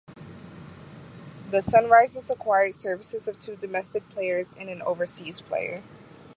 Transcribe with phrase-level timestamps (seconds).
[1.51, 5.83] The Sunrisers acquired services of two domestic players and an overseas player.